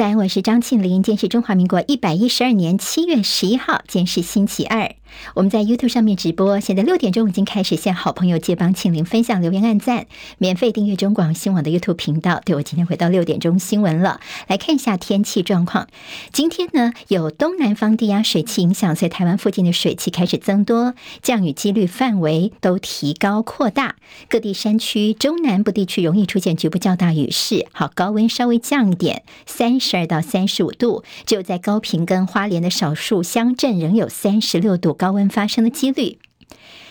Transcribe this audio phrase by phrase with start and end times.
[0.00, 1.02] 早安，我是张庆林。
[1.02, 4.94] 今天是中华民国一百一十二年七月十一号，今天是星期二。
[5.34, 10.06] 我们在 YouTube 上面直播，现在六点钟已经开始，向好朋友借帮庆玲分享留言、按赞，
[10.38, 12.40] 免费订阅中广新闻网的 YouTube 频道。
[12.44, 15.88] 对，我今天回到六点钟新闻了，来看一下天气状况。
[16.32, 23.96] 今天呢，有东南方低压水汽影响，所以台湾附近的水汽开始增多，降雨几率范围都提高扩大。
[24.28, 27.66] 各地山区中南部地区容易出现局部较大雨势。
[27.72, 31.02] 好，高温稍微降一点，三十二到三十五度。
[31.26, 34.94] 只有在高屏跟花莲的少数乡镇仍有三十六度。
[35.00, 36.18] 高温发生的几率，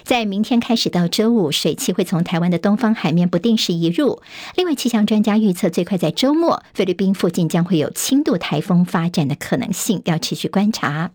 [0.02, 4.24] 在明天开始到周五，水汽会从台湾的东方海面不定时移入。
[4.56, 11.12] 另外，气象专家预测，最快在周末，菲律宾附近将会有轻度台风发展的可能性，要持续观察。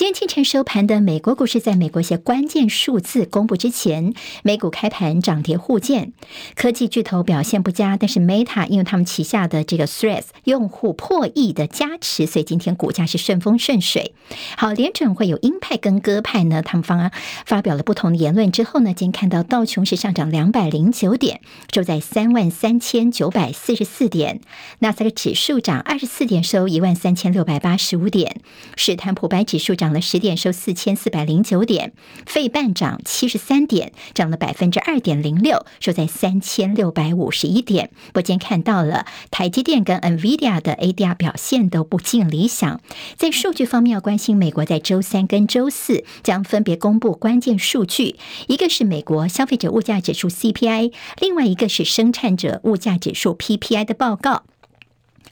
[0.00, 6.14] 今天清晨收盘的美国股市，在美国一些关键数字公布之前，美股开盘涨跌互见。
[6.54, 14.14] 科技巨头表现不佳，但是 Meta 因为他们旗下的这个 Threads 用户破亿的加持，所以今天股价是顺风顺水。
[14.56, 17.10] 好，联准会有鹰派跟鸽派呢，他们方
[17.44, 21.42] 发表了不同的言论之后呢，今天看到道琼斯上涨两百零九点，
[21.74, 24.38] 收在三万三千九百四十四点；
[24.78, 28.36] 纳斯达克指数涨二十四点，收一万三千六百八十五点；
[28.76, 31.90] 史坦普白指数涨涨了十点，收四千四百零九点；
[32.24, 37.90] 费半涨七十三点，涨了百分之二点零六，收在三千六百五十一点。
[38.12, 42.80] 不间看到了台积电跟 NVIDIA 的 ADR 表现都不尽理想。
[43.16, 48.14] 在数据方面，要关心美国在周三跟周四将分别公布关键数据，
[48.46, 54.44] 一个是美国消费者物价指数 CPI，另外一个是生产者物价指数 PPI 的报告。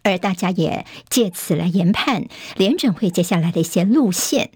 [0.02, 4.50] 而大家也借此来研判联准会接下来的一些路线。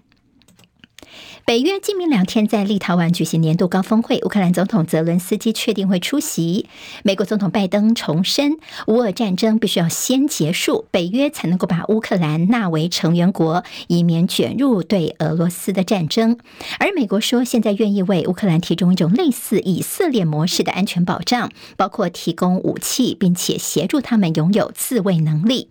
[1.45, 6.67] 北约今明两天在立陶宛举行年度高峰会，乌克兰总统泽伦斯基确定会出席。
[7.03, 16.37] 美国总统拜登重申，乌俄战争必须要先结束，北约才能够把乌克兰纳为成员国，以免卷入对俄罗斯的战争。
[16.79, 25.67] 而美国说，现在愿意为乌克兰提供一种类似以色列模式的安全保障，包括提供武器，并且协助他们拥有自卫能力。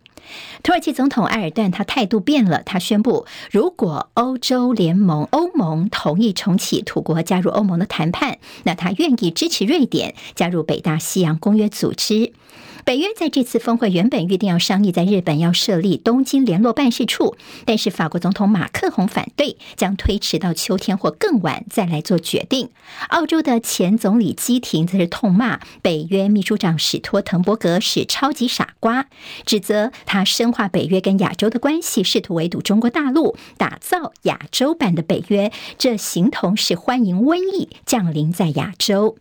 [0.63, 12.33] 土耳其总统埃尔段他态度变了，他宣布，如果欧洲联盟欧盟同意重启土国加入欧盟的谈判，那他愿意支持瑞典加入北大西洋公约组织。
[12.85, 22.71] 北约在这次峰会原本预定要商议在日本要设立东京联络办事处，但是法国总统马克宏反对，将推迟到秋天或更晚再来做决定。
[23.09, 29.07] 澳洲的前总理基廷则是痛骂北约秘书长史托滕伯格是超级傻瓜，
[29.47, 39.17] 指责他深化北约跟亚洲的关系，试图围堵中国大陆，打造亚洲版的北约，这形同是欢迎瘟疫降临在亚洲。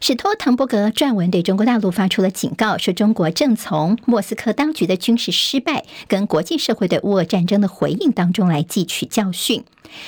[0.00, 9.64] 史托滕伯格撰文对中国大陆发出了警告，说中国正从莫斯科当局的军事失败跟国际社会对乌俄战争的回应当中来汲取教训。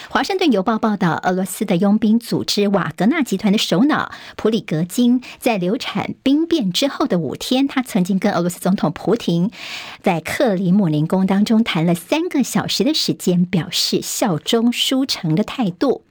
[0.08, 9.50] 华盛顿邮报报道，俄罗斯的佣兵组织瓦格纳集团的首脑普里格金在流产兵变之后的五天，他曾经跟俄罗斯总统普廷
[10.02, 16.04] 在克里姆林宫当中谈了三个小时的时间，表示效忠书城的态度。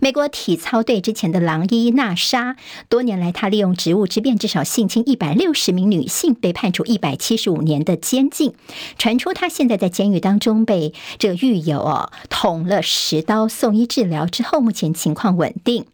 [0.00, 2.56] 美国体操队之前的狼医娜莎，
[2.88, 8.54] 多年来她利用职务之便，至少性侵一百六十名女性，被判处一百七十五年的监禁。
[8.98, 15.86] 传出她现在在监狱当中被这狱友哦捅了十刀，送医治疗之后，目前情况稳定。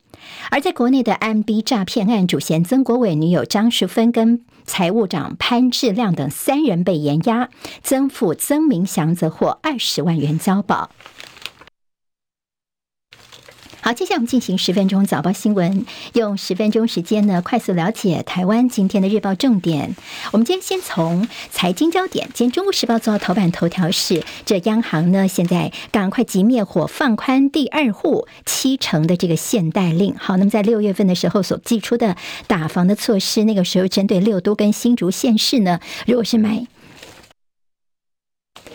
[0.50, 7.48] 而在国内的 MB 诈骗案，主嫌曾国伟女友张淑芬跟财务长潘志亮等三人被严押，
[7.82, 10.90] 曾父曾明祥则获二十万元交保。
[13.84, 19.96] 好，接下来我们进行十分钟早报新闻，用十分钟时间呢，快速了解台湾今天的日报重点。
[20.30, 30.14] 我们今天先从财经焦点，今天《中国时报》做头版头条是，这央行呢现在赶快急灭火，放宽第二户七成的这个限贷令。
[30.16, 36.68] 好，那么在六月份的时候所祭出的打房的措施，那个时候针对六都跟新竹县市呢，如果是买。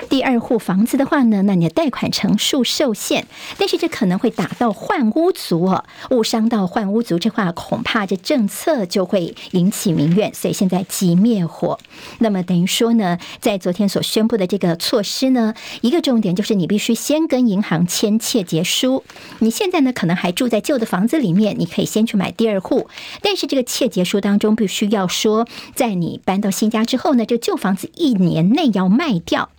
[0.10, 3.26] 第二户房子的话呢，那你的贷款成数受限，
[3.58, 11.78] 但是这可能会打到换屋族哦，误伤到换屋族，这话恐怕这政策就会引起民怨，所以现在急灭火。
[12.20, 19.04] 那么等于说呢，在昨天所宣布的这个措施呢，一个重点就是你必须先跟银行签切结书。
[19.40, 22.88] 你现在呢可能还住在旧的房子里面，你可以先去买第二户，
[23.22, 29.50] 但是这个切结书当中必须要说，在你搬到新家之后呢，这旧房子一年内要卖掉。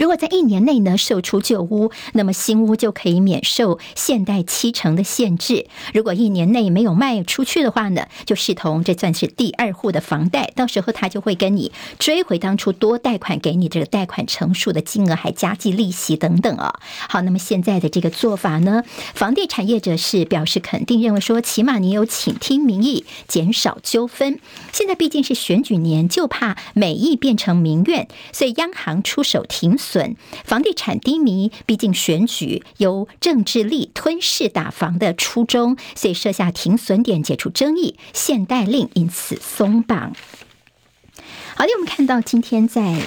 [0.00, 5.66] 如果在一年内呢售出旧屋，那么新屋就可以免受限贷七成的限制。
[5.92, 16.80] 如果一年内没有卖出去的话呢，就视同这算是第二户的房贷，到时候他就会跟你追回当初多贷款给你这个贷款成数的金额，还加计利息等等啊。
[17.10, 18.82] 好，那么现在的这个做法呢，
[19.12, 24.40] 房地产业者是表示肯定，认为说起码你有倾听民意，减少纠纷。
[24.72, 31.50] 现在毕竟是选举年，就怕美意变成民怨，所以央行出手停损，损房地产低迷。
[31.66, 40.12] 毕竟选举由政治力吞噬打房的初衷，所以设下停损点，解除争议，限贷令因此松绑。
[41.56, 43.00] 好的，我们看到今天在。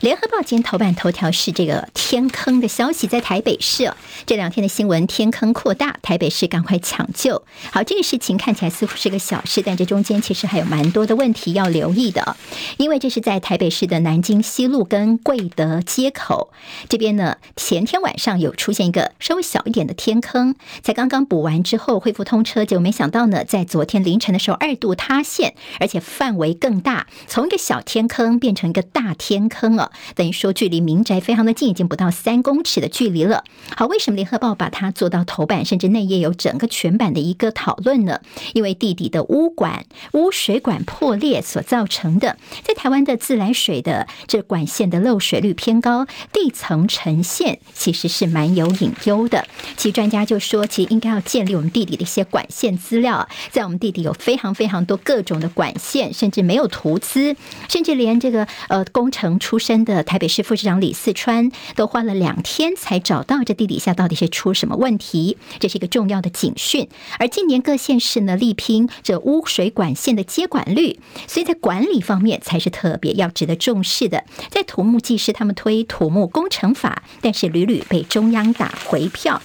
[0.00, 3.92] 联合报今天头版头条是这个天坑的消息，在台北市
[4.24, 7.42] 这两天的新闻，天坑扩大，台北市赶快抢救。
[7.70, 12.34] 好，这个事情看起来似乎是个小事，但这中间其实还有蛮多的问题要留意的。
[12.78, 16.50] 因为这是在台北市的南京西路跟贵德街口
[16.88, 29.89] 这边呢，前天晚上有出现一个稍微小一点的天坑，才刚刚补完之后恢复通车，结果没想到呢，在昨天凌晨的时候二度塌陷，而且范围更大，从一个小天坑变成一个大天坑了。
[30.14, 33.44] 等于说，距离民宅非常的近，已经不到三公尺的距离了。
[33.76, 38.20] 好，为什么联合报把它做到头版，甚至内页有整个全版的一个讨论呢？
[38.52, 49.46] 因为地底的污管、污水管破裂所造成的，在台湾的自来水的这管线的漏水率偏高，地层沉陷，其实是蛮有隐忧的。
[49.76, 57.34] 其实专家就说，其实应该要建立我们地底的一些管线资料，在我们地底有非常非常多各种的管线，甚至没有图资，
[57.68, 59.79] 甚至连这个呃工程出身。
[59.84, 66.88] 的台北市副市长李四川都花了两天才找到这地底下到底是出什么问题，这是一个重要的警讯。
[67.18, 74.24] 而近年各县市呢力拼这污水管线的接管率，所以在管理方面才是特别要值得重视的。
[74.50, 79.40] 在土木技师他们推土木工程法，但是屡屡被中央打回票。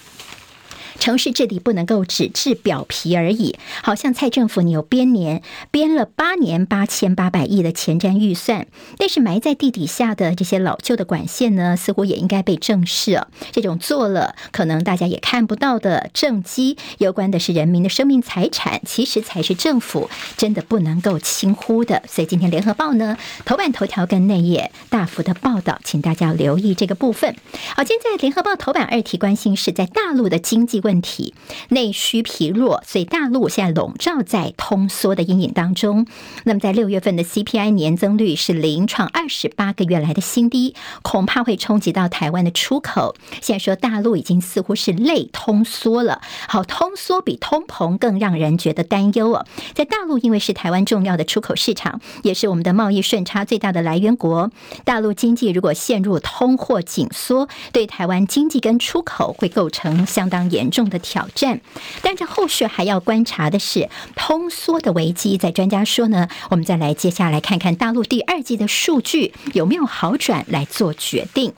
[0.99, 13.27] 城市治理不能够只治表皮而已，好像蔡政府你有编年编了八年八千八百亿的前瞻预算，但是埋在地底下的这些老旧的管线呢，似乎也应该被正视。
[13.51, 22.03] 这种做了可能大家也看不到的政绩，有关的是人民的生命财产，其实才是政府真的不能够轻忽的。
[22.07, 27.35] 所以今天联合报呢头版头条跟内页大幅的报道，请大家留意这个部分。
[27.75, 30.84] 好，今天在联合报头版二题关心是在大陆的经济。
[30.85, 31.33] 问题
[31.69, 36.05] 内需疲弱，所以大陆现在笼罩在通缩的阴影当中。
[36.43, 43.15] 那么在六月份的 CPI 年增率是零，创二十八个月来的新低，恐怕会冲击到台湾的出口。
[43.41, 49.45] 现在说大陆已经似乎是类通缩了，好，通缩比通膨更让人觉得担忧哦。
[49.73, 54.51] 在大陆，因为是台湾重要的出口市场，也是我们的贸易顺差最大的来源国。
[54.83, 61.61] 大陆经济如果陷入通货紧缩，对台湾经济跟出口会构成相当严重重的挑战，
[62.01, 65.37] 但这后续还要观察的是通缩的危机。
[65.37, 71.53] 在专家说呢，我们再来接下来看看大陆第二季的数据有没有好转，来做决定。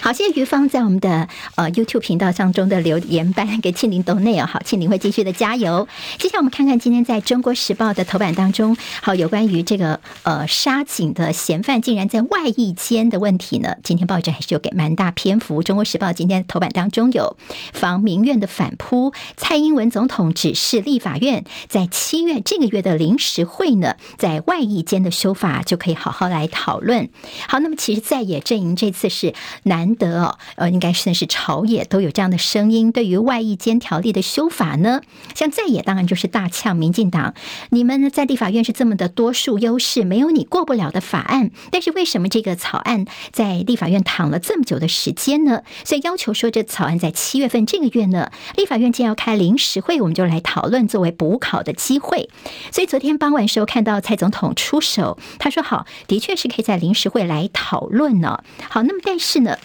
[0.00, 5.86] 好，谢谢于芳在我们的呃 YouTube 频道当中的留言板给庆玲 donate 好，庆玲会继续的加油。
[6.18, 15.62] 接下来我们看看今天在中国时报的头版当中，好，有关于这个呃杀警的嫌犯竟然在外役间的问题呢，今天报纸还是有给蛮大篇幅。
[15.62, 17.36] 中国时报今天头版当中有
[17.72, 27.08] 防民怨的反扑，蔡英文总统指示立法院在七月这个月的临时会呢，在外役间的修法就可以好好来讨论。
[27.46, 29.34] 好，那么其实在野阵营这次是。
[29.72, 32.92] 难得哦，呃，应该算是朝野都有这样的声音。
[32.92, 35.00] 对于外役监条例的修法呢，
[35.34, 37.32] 像在野当然就是大呛民进党，
[37.70, 41.50] 你们呢在立法院是这么的多数优势，没有你过不了的法案。
[41.70, 45.62] 但是为什么这个草案在立法院躺了这么久的时间呢？
[45.86, 52.28] 所以要求说这草案在七月份这个月呢，立法院将要开临时会，我们就来讨论作为补考的机会。
[52.70, 58.42] 所以昨天傍晚时候看到蔡总统出手，他说好，的确是可以在临时会来讨论呢。
[58.68, 59.56] 好，那么但是呢？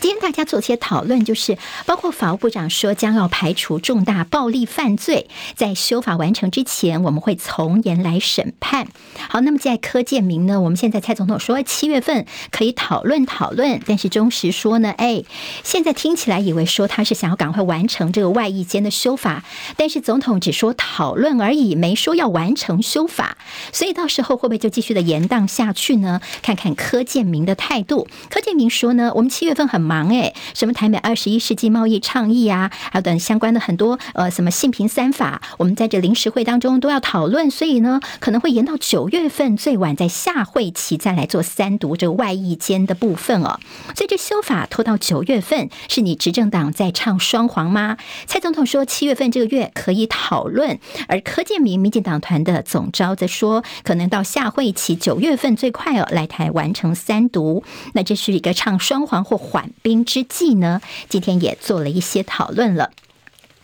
[0.00, 8.86] 今天大家做些讨论，就是包括法务部长说将要排除重大暴力犯罪，在修法完成之前，我们会从严来审判。
[9.28, 15.24] 好，那么在柯建铭呢，我们现在蔡总统说七月份可以讨论讨论，但是中时说呢，哎，
[15.64, 19.42] 现在听起来以为说他是想要赶快完成这个外役间的修法，
[19.76, 23.36] 但是总统只说讨论而已，没说要完成修法，
[23.72, 26.20] 所以到时候会不会就继续的延宕下去呢？
[26.40, 28.06] 看看柯建铭的态度。
[28.30, 29.87] 柯建铭说呢，我们七月份很。
[29.88, 43.58] 忙诶，什么台美二十一世纪贸易倡议啊，还有等相关的很多呃什么性平三法，我们在这临时会当中都要讨论，所以呢可能会延到九月份，最晚在下会期再来做三读这个外议间的部分哦。
[43.96, 47.96] 所以这修法拖到九月份，是你执政党在唱双簧吗？
[48.26, 50.78] 蔡总统说七月份这个月可以讨论，
[51.08, 57.64] 而柯建铭民进党团的总招则说，可能到下会期九月份最快哦来台完成三读。
[57.94, 60.80] 那这是一个唱双簧或缓兵之计呢？
[61.08, 62.90] 今天也做了一些讨论了。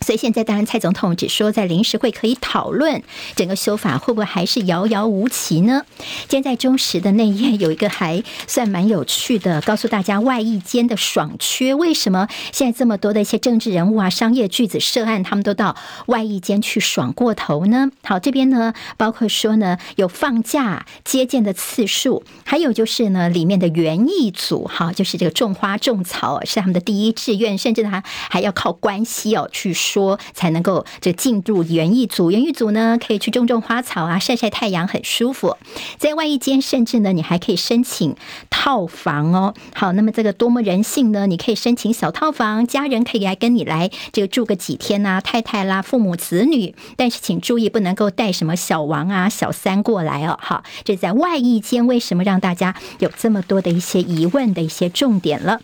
[0.05, 3.01] 所以现在当然，蔡总统只说在临时会可以讨论
[3.35, 5.81] 整个修法会不会还是遥遥无期呢？
[6.27, 17.89] 今天在中时的内页有一个还算蛮有趣的，告诉大家外役间的爽缺，为什么现在这么多的一些政治人物啊、商业巨子涉案，他们都到外役间去爽过头呢？
[18.03, 29.73] 好，这边呢包括说呢有放假接见的次数，还有就是呢里面的园艺组，哈，就是这个种花种草是他们的第一志愿，甚至他还要靠关系哦去。
[29.95, 35.55] 说才能够这进入园艺组，园艺组呢可以去种种花草啊，晒晒太阳，很舒服。
[35.97, 38.13] 在外一间，甚至呢你还可以申请
[38.49, 39.53] 套房哦。
[39.73, 41.27] 好，那么这个多么人性呢？
[41.27, 46.75] 你可以申请小套房，家人可以来跟你来这个住个几天呐、太太啦、父母子女。
[46.97, 50.37] 但是请注意，不能够带什么小王啊、小三过来哦。
[50.41, 55.61] 好，这在外一间为什么让大家有这么多的一些疑问的一些重点了。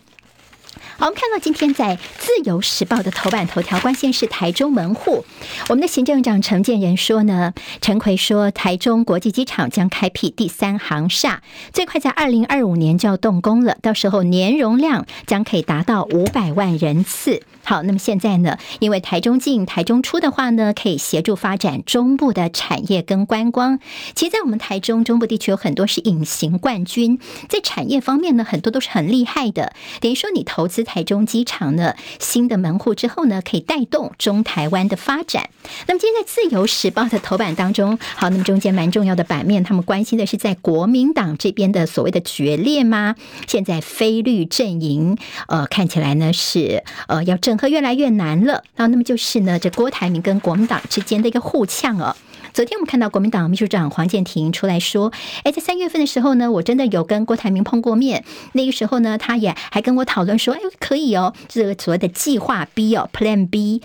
[1.02, 5.24] 好，我们看到今天在《自由时报》的头版头条，关键是台中门户。
[5.68, 11.42] 我们的行政院长陈建仁说呢，陈奎说，台中国际机场将开辟第三航厦，
[11.72, 17.42] 最快在二零二五年就要动工了，到时候年容量将可以达到五百万人次。
[17.64, 23.80] 好，那么现在呢，因为台中进、台中出的话呢，可以协助发展中部的产业跟观光。
[24.14, 27.18] 其实，在我们台中中部地区有很多是隐形冠军，
[27.48, 29.72] 在产业方面呢，很多都是很厉害的。
[30.00, 35.48] 等于说，你投资台中机场呢，新的门户之后呢，可以带动中台湾的发展。
[35.86, 43.14] 那么，今天在《自由时报》的头版当中，好，那么中间蛮重要的版面，他们关心的是在国民党这边的所谓的决裂吗？
[43.48, 45.16] 现在非绿阵营，
[45.48, 48.62] 呃，看起来呢是呃要整合越来越难了。
[48.76, 52.14] 那那么就是呢，这郭台铭跟国民党之间的一个互呛哦。
[52.52, 55.10] 昨天我们看到国民党秘书长黄健庭出来说
[55.42, 58.24] ：“哎，在三月份的时候呢，我真的有跟郭台铭碰过面。
[58.52, 63.80] 那个时候呢，他也还跟我讨论说，哎，可以哦，这个所谓的计划 B 哦，Plan B。”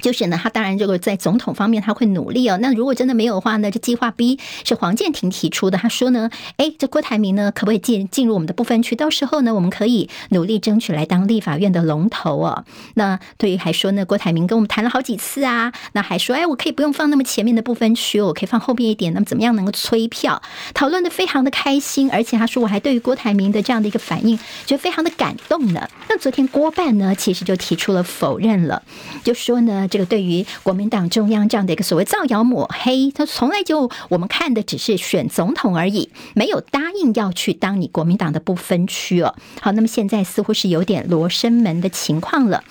[0.00, 2.58] 就是呢，他当然这个在总统方面他会努力哦。
[2.60, 5.78] 那如果真的没有的话呢，这计划 B 是黄建庭提出的。
[5.78, 8.96] 他说呢，哎，这郭台铭呢可不可以进进入我们的不分区？
[8.96, 12.64] 到时候呢，我们可以努力争取来当立法院的龙头哦。
[12.94, 19.12] 那对于还说呢，郭台铭跟我们谈了好几次啊，那还说，哎，我可以不用放那么前面的不分区，我可以放后边一点。
[19.12, 20.40] 那么怎么样能够催票？
[20.74, 25.88] 讨论的非常的开心，而且他说我还对于郭台铭的这样的一个反应，觉得非常的感动呢。
[26.08, 28.82] 那昨天郭办呢，其实就提出了否认了，
[29.22, 29.88] 就说呢。
[29.92, 39.34] 这个对于国民党中央这样的一个所谓造谣抹黑，他从来就我们看的只是选总统而已，没有答应要去当你国民党的不分区哦。
[39.60, 42.64] 好，那么现在似乎是有点罗生门的情况了。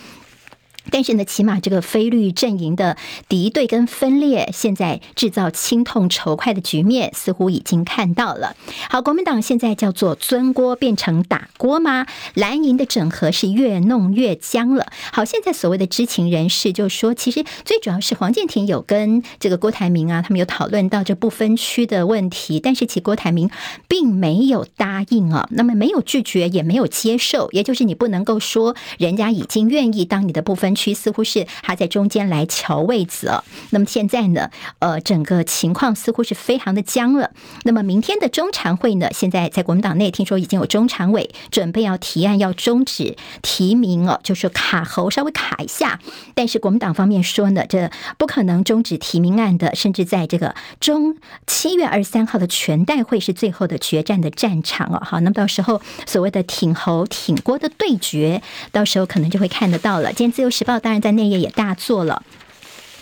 [0.90, 2.98] 但是呢，起码这个非绿阵营的
[3.30, 8.56] 敌对跟分裂，现在制造亲痛仇快的局面，似乎已经看到了。
[8.90, 12.08] 好，国民党现在叫做尊锅变成打锅吗？
[12.34, 14.88] 蓝营的整合是越弄越僵了。
[15.12, 23.50] 好，现在所谓的知情人士就说，其实最主要是黄健庭有跟这个郭台铭啊，他们有讨论到这不分区的问题，但是其郭台铭
[23.88, 30.92] 并没有答应啊，那么没有拒绝，也没有接受，也就是你不能够说人家已经愿意当你的不分区。
[30.94, 33.44] 似乎是还在中间来乔位子哦。
[33.72, 37.32] 那么现在呢，呃，整个情况似乎是非常的僵了。
[37.64, 46.00] 那么明天的中常会呢，现在在国民党内听说已经有中常委准备要提案要终止提名哦，就是卡喉稍微卡一下。
[46.36, 55.02] 但是国民党方面说呢，这不可能终止提名案的，甚至在这个中七月二十三号的全代会是最后的决战的战场哦。
[55.04, 60.12] 好，那么到时候所谓的挺侯挺郭的对决，到时候可能就会看得到了。
[60.14, 60.80] 今天自由时报。
[60.80, 62.22] 当然，在内页也大做了。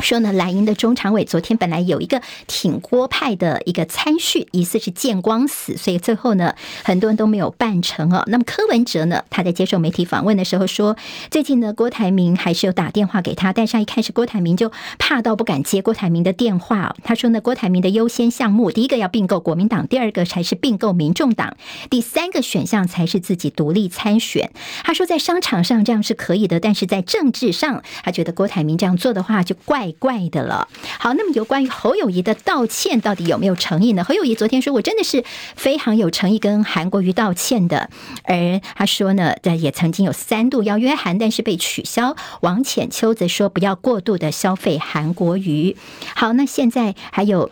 [0.03, 8.23] 说呢，蓝营的中常委昨天本来有一个挺郭派的一个参叙，疑似是见光死，所以最后呢，很多人都没有办成哦。
[8.27, 10.95] 那么柯文哲呢，他在接受媒体访问的时候说，
[11.29, 16.95] 最近呢，郭台铭还是有打电话给他，但是他一开始郭台铭就怕到不敢接郭台铭的电话。
[17.03, 21.55] 他说呢，郭台铭的优先项目，第一个要并购国民党，第二个才是并购民众党，
[21.89, 24.51] 第三个选项才是自己独立参选。
[24.83, 29.88] 他说在商场上这样是可以的，但是在政治上，他觉得郭台铭这样做的话就怪。
[29.93, 30.67] 怪的了。
[30.99, 34.03] 好，那么有关于侯友谊的道歉，到底有没有诚意呢？
[34.03, 35.23] 侯友谊昨天说，我真的是
[35.55, 37.89] 非常有诚意跟韩国瑜道歉的。
[38.23, 42.15] 而他说呢，也曾经有三度邀约韩，但是被取消。
[42.41, 45.75] 王浅秋则说，不要过度的消费韩国瑜。
[46.15, 47.49] 好，那现在还有。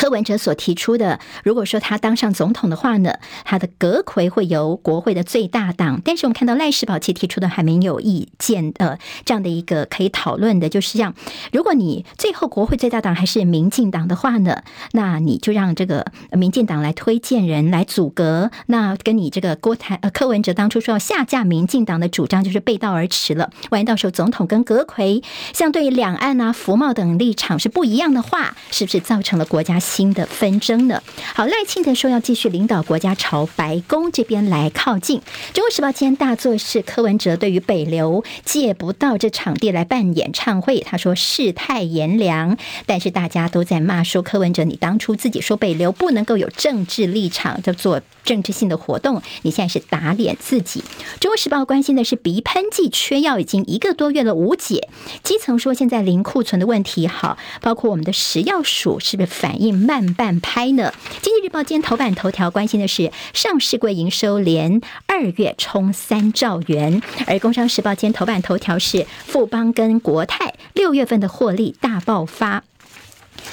[0.00, 6.00] 柯文哲所提出的，如果说他当上总统的话呢，他的阁揆会由国会的最大党。
[6.02, 11.14] 但是我们看到赖世宝其实提出的还没有意见，呃，这样的一个可以讨论的，就是这样。
[11.52, 23.50] 如果你最后国会最大党还是民进党的话呢，那你就让这个民进党来推荐人来组阁，那跟你这个郭台呃柯文哲当初说要下架民进党的主张就是背道而驰了。
[23.68, 31.02] 万一到时候总统跟阁揆像对两岸啊、服贸等立场是不一样的话，是不是造成了国家新的纷争呢？
[31.34, 35.20] 好，赖清德说要继续领导国家朝白宫这边来靠近。
[35.52, 42.56] 中国时报今天大作是柯文哲对于北流借不到这场地来办演唱会，他说世态炎凉，
[42.86, 50.84] 但是大家都在骂说柯文哲，你当初自己说北流不能够有政治立场，叫做政治性的活动，你现在是打脸自己。
[51.18, 54.88] 中国时报关心的是鼻喷剂缺药已经一个多月了无解，
[55.24, 60.92] 基层说现在零库存的问题好，包括我们的食药署是不是反应慢半拍呢？
[61.22, 72.62] 经济日报今天头版头条关心的是上市柜营收连二月冲三兆元，而工商时报今天头版头条是富邦跟国泰六月份的获利大爆发。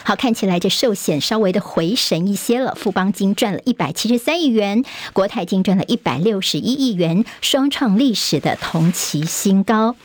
[0.03, 9.96] 好，看起来这寿险稍微的回神一些了，富邦金赚了一百七十三亿元，国泰金赚了一百六十一亿元，双创历史的同期新高。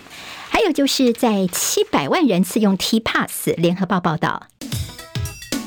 [0.49, 4.47] 还有就是在七百万人次用 T Pass，联合报报道。